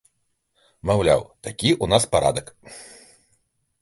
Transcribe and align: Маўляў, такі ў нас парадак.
Маўляў, 0.89 1.21
такі 1.47 1.69
ў 1.75 1.85
нас 1.93 2.03
парадак. 2.17 2.47